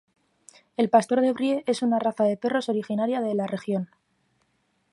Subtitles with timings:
[0.77, 3.91] El pastor de Brie es una raza de perros originaria de la región.